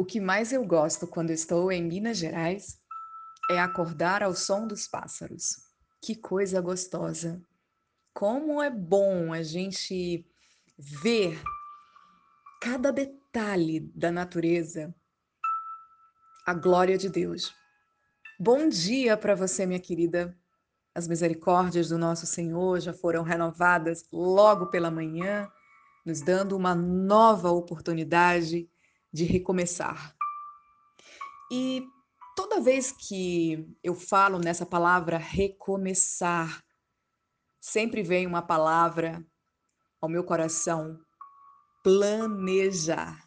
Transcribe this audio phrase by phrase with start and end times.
[0.00, 2.80] O que mais eu gosto quando estou em Minas Gerais
[3.50, 5.56] é acordar ao som dos pássaros.
[6.00, 7.38] Que coisa gostosa!
[8.14, 10.26] Como é bom a gente
[10.78, 11.38] ver
[12.62, 14.94] cada detalhe da natureza,
[16.46, 17.54] a glória de Deus.
[18.38, 20.34] Bom dia para você, minha querida.
[20.94, 25.46] As misericórdias do nosso Senhor já foram renovadas logo pela manhã,
[26.06, 28.69] nos dando uma nova oportunidade
[29.12, 30.14] de recomeçar.
[31.50, 31.86] E
[32.36, 36.62] toda vez que eu falo nessa palavra recomeçar,
[37.60, 39.24] sempre vem uma palavra
[40.00, 40.98] ao meu coração:
[41.82, 43.22] planejar.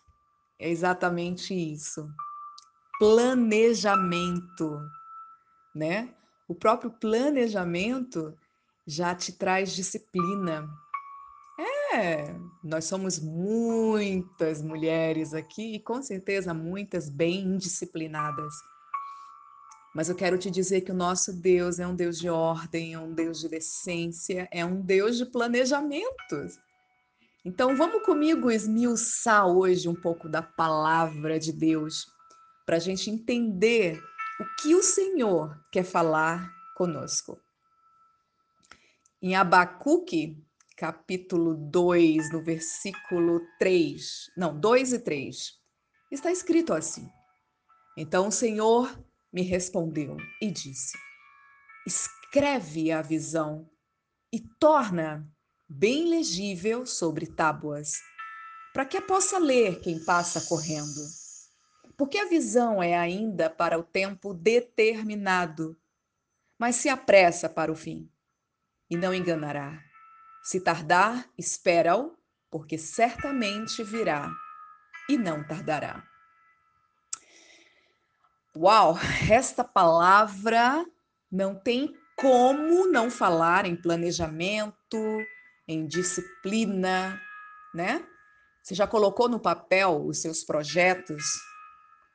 [0.59, 2.07] É exatamente isso.
[2.97, 4.79] Planejamento,
[5.75, 6.15] né?
[6.47, 8.33] O próprio planejamento
[8.85, 10.69] já te traz disciplina,
[11.93, 18.53] é, nós somos muitas mulheres aqui e com certeza muitas bem indisciplinadas.
[19.93, 22.99] Mas eu quero te dizer que o nosso Deus é um Deus de ordem, é
[22.99, 26.59] um Deus de decência, é um Deus de planejamentos.
[27.45, 32.07] Então vamos comigo esmiuçar hoje um pouco da palavra de Deus,
[32.65, 34.01] para a gente entender
[34.39, 37.39] o que o Senhor quer falar conosco.
[39.21, 40.42] Em Abacuque,
[40.75, 45.53] capítulo 2, no versículo 3, não, 2 e 3,
[46.11, 47.09] está escrito assim:
[47.97, 48.97] Então o Senhor
[49.31, 50.97] me respondeu e disse:
[51.85, 53.69] Escreve a visão
[54.31, 55.27] e torna
[55.69, 57.93] bem legível sobre tábuas,
[58.73, 61.01] para que a possa ler quem passa correndo.
[61.95, 65.77] Porque a visão é ainda para o tempo determinado,
[66.57, 68.09] mas se apressa para o fim,
[68.89, 69.92] e não enganará.
[70.43, 72.17] Se tardar, espera-o,
[72.51, 74.29] porque certamente virá
[75.09, 76.03] e não tardará.
[78.55, 78.95] Uau,
[79.31, 80.85] esta palavra
[81.31, 85.25] não tem como não falar em planejamento,
[85.67, 87.19] em disciplina,
[87.73, 88.05] né?
[88.61, 91.23] Você já colocou no papel os seus projetos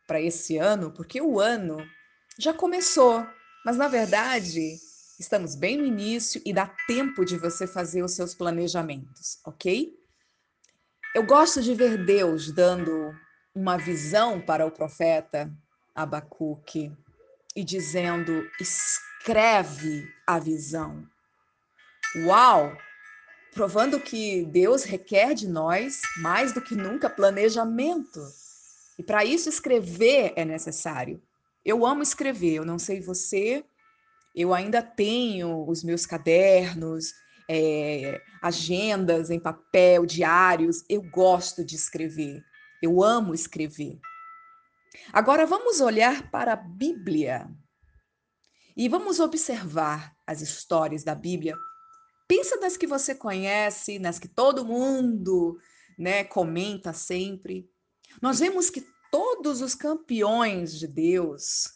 [0.07, 0.93] para esse ano?
[0.93, 1.79] Porque o ano
[2.39, 3.27] já começou,
[3.65, 4.79] mas na verdade
[5.19, 9.93] Estamos bem no início e dá tempo de você fazer os seus planejamentos, ok?
[11.13, 13.13] Eu gosto de ver Deus dando
[13.53, 15.53] uma visão para o profeta
[15.93, 16.93] Abacuque
[17.57, 21.05] e dizendo: escreve a visão.
[22.25, 22.79] Uau!
[23.53, 28.21] Provando que Deus requer de nós mais do que nunca planejamento.
[28.97, 31.21] E para isso escrever é necessário.
[31.65, 33.65] Eu amo escrever, eu não sei você,
[34.39, 37.13] eu ainda tenho os meus cadernos,
[37.51, 40.85] é, agendas em papel, diários.
[40.89, 42.41] Eu gosto de escrever.
[42.81, 43.99] Eu amo escrever.
[45.13, 47.51] Agora vamos olhar para a Bíblia
[48.77, 51.57] e vamos observar as histórias da Bíblia.
[52.29, 55.59] Pensa nas que você conhece, nas que todo mundo
[55.99, 57.69] né, comenta sempre.
[58.23, 61.73] Nós vemos que todos os campeões de Deus,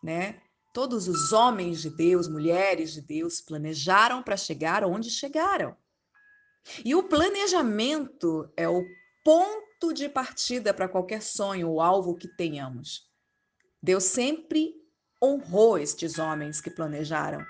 [0.00, 0.40] né,
[0.74, 5.76] Todos os homens de Deus, mulheres de Deus, planejaram para chegar onde chegaram.
[6.84, 8.84] E o planejamento é o
[9.22, 13.08] ponto de partida para qualquer sonho ou alvo que tenhamos.
[13.80, 14.74] Deus sempre
[15.22, 17.46] honrou estes homens que planejaram.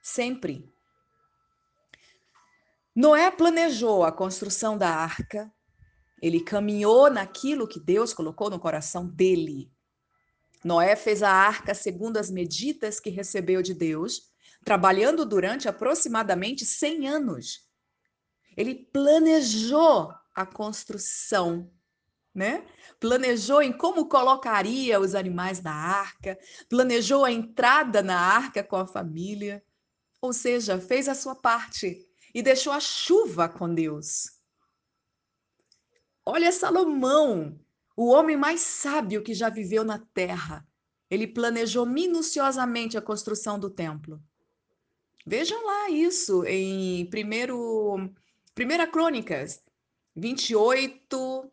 [0.00, 0.72] Sempre.
[2.94, 5.52] Noé planejou a construção da arca,
[6.22, 9.72] ele caminhou naquilo que Deus colocou no coração dele.
[10.64, 14.30] Noé fez a arca segundo as medidas que recebeu de Deus,
[14.64, 17.68] trabalhando durante aproximadamente 100 anos.
[18.56, 21.70] Ele planejou a construção,
[22.34, 22.66] né?
[22.98, 26.38] Planejou em como colocaria os animais na arca,
[26.68, 29.64] planejou a entrada na arca com a família,
[30.20, 34.38] ou seja, fez a sua parte e deixou a chuva com Deus.
[36.24, 37.58] Olha Salomão,
[38.00, 40.66] o homem mais sábio que já viveu na terra.
[41.10, 44.18] Ele planejou minuciosamente a construção do templo.
[45.26, 48.10] Vejam lá isso em primeiro,
[48.54, 49.62] Primeira Crônicas
[50.16, 51.52] 28,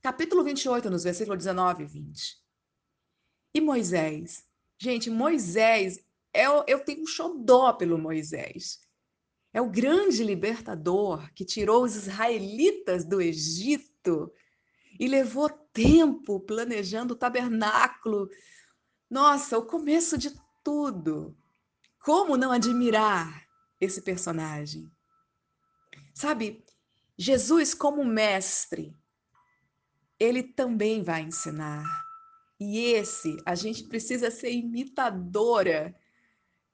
[0.00, 2.38] capítulo 28, nos versículos 19 e 20.
[3.52, 4.46] E Moisés?
[4.78, 5.98] Gente, Moisés,
[6.32, 8.78] eu, eu tenho um xodó pelo Moisés.
[9.52, 14.32] É o grande libertador que tirou os israelitas do Egito
[14.98, 18.28] e levou tempo planejando o tabernáculo.
[19.10, 20.30] Nossa, o começo de
[20.64, 21.36] tudo.
[22.00, 23.46] Como não admirar
[23.80, 24.90] esse personagem?
[26.14, 26.64] Sabe,
[27.18, 28.96] Jesus como mestre,
[30.18, 31.84] ele também vai ensinar.
[32.58, 35.94] E esse, a gente precisa ser imitadora,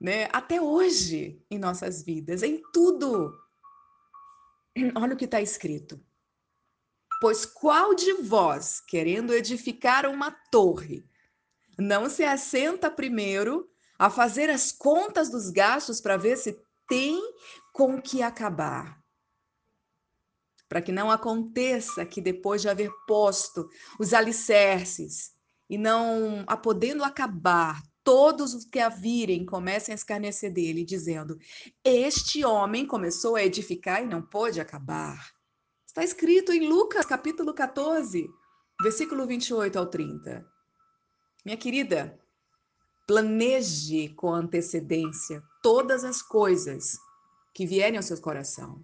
[0.01, 0.29] né?
[0.33, 3.33] Até hoje em nossas vidas, em tudo.
[4.95, 6.01] Olha o que está escrito.
[7.23, 11.09] Pois qual de vós, querendo edificar uma torre,
[11.79, 17.23] não se assenta primeiro a fazer as contas dos gastos para ver se tem
[17.73, 19.01] com que acabar?
[20.69, 23.69] Para que não aconteça que depois de haver posto
[24.01, 25.31] os alicerces
[25.71, 31.39] e não a podendo acabar, todos os que a virem comecem a escarnecer dele, dizendo:
[31.85, 35.31] Este homem começou a edificar e não pôde acabar.
[35.93, 38.27] Está escrito em Lucas, capítulo 14,
[38.83, 40.43] versículo 28 ao 30.
[41.44, 42.19] Minha querida,
[43.06, 46.97] planeje com antecedência todas as coisas
[47.53, 48.83] que vierem ao seu coração.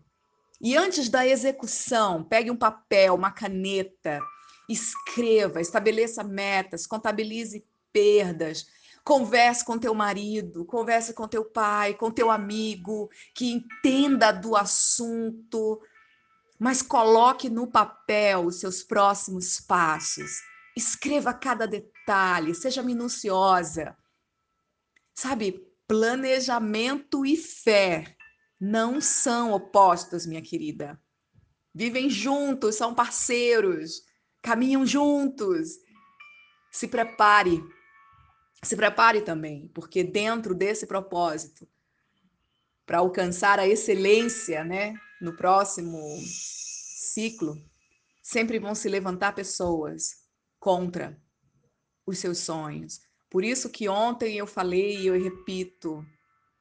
[0.60, 4.20] E antes da execução, pegue um papel, uma caneta,
[4.68, 8.66] escreva, estabeleça metas, contabilize perdas,
[9.02, 15.80] converse com teu marido, converse com teu pai, com teu amigo, que entenda do assunto,
[16.58, 20.40] mas coloque no papel os seus próximos passos.
[20.76, 23.96] Escreva cada detalhe, seja minuciosa.
[25.14, 28.16] Sabe, planejamento e fé
[28.60, 31.00] não são opostos, minha querida.
[31.72, 34.02] Vivem juntos, são parceiros,
[34.42, 35.78] caminham juntos.
[36.72, 37.62] Se prepare.
[38.64, 41.68] Se prepare também, porque dentro desse propósito,
[42.84, 47.56] para alcançar a excelência, né, no próximo ciclo,
[48.22, 50.24] sempre vão se levantar pessoas
[50.58, 51.20] contra
[52.06, 53.00] os seus sonhos.
[53.30, 56.04] Por isso que ontem eu falei e eu repito,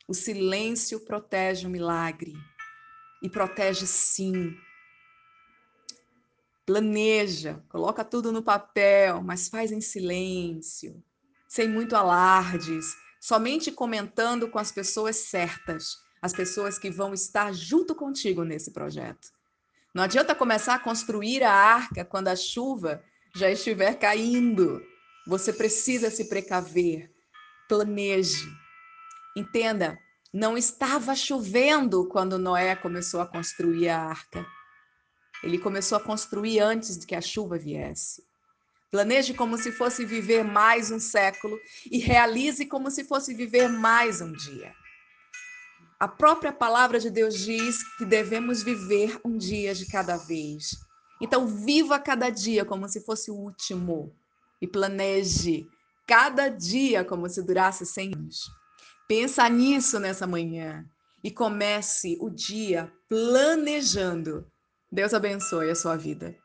[0.07, 2.33] o silêncio protege o milagre
[3.21, 4.55] e protege sim.
[6.65, 11.01] Planeja, coloca tudo no papel, mas faz em silêncio,
[11.47, 17.95] sem muito alardes, somente comentando com as pessoas certas, as pessoas que vão estar junto
[17.95, 19.29] contigo nesse projeto.
[19.95, 23.01] Não adianta começar a construir a arca quando a chuva
[23.33, 24.81] já estiver caindo.
[25.25, 27.09] Você precisa se precaver.
[27.69, 28.45] Planeje.
[29.35, 29.97] Entenda,
[30.33, 34.45] não estava chovendo quando Noé começou a construir a arca.
[35.41, 38.21] Ele começou a construir antes de que a chuva viesse.
[38.91, 41.57] Planeje como se fosse viver mais um século
[41.89, 44.73] e realize como se fosse viver mais um dia.
[45.99, 50.77] A própria palavra de Deus diz que devemos viver um dia de cada vez.
[51.19, 54.15] Então, viva cada dia como se fosse o último
[54.61, 55.67] e planeje
[56.05, 58.41] cada dia como se durasse 100 anos.
[59.07, 60.85] Pensa nisso nessa manhã
[61.23, 64.45] e comece o dia planejando.
[64.91, 66.35] Deus abençoe a sua vida.